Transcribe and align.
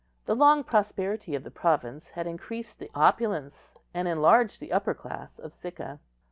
The 0.25 0.33
long 0.35 0.63
prosperity 0.63 1.35
of 1.35 1.43
the 1.43 1.51
province 1.51 2.07
had 2.07 2.25
increased 2.25 2.79
the 2.79 2.89
opulence 2.95 3.75
and 3.93 4.07
enlarged 4.07 4.59
the 4.59 4.73
upper 4.73 4.95
class 4.95 5.37
of 5.37 5.53
Sicca. 5.53 5.99